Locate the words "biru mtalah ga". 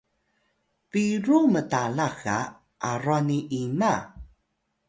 0.89-2.37